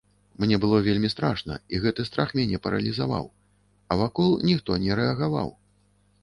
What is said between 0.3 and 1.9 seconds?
Мне было вельмі страшна, і